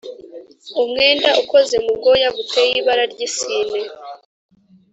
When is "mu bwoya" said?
1.85-2.27